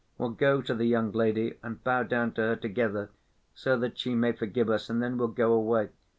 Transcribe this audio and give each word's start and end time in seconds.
We'll 0.17 0.31
go 0.31 0.63
to 0.63 0.73
the 0.73 0.87
young 0.87 1.11
lady 1.11 1.59
and 1.61 1.83
bow 1.83 2.01
down 2.01 2.31
to 2.31 2.41
her 2.41 2.55
together, 2.55 3.11
so 3.53 3.77
that 3.77 3.99
she 3.99 4.15
may 4.15 4.31
forgive 4.31 4.67
us, 4.67 4.89
and 4.89 4.99
then 4.99 5.15
we'll 5.15 5.27
go 5.27 5.53
away. 5.53 5.89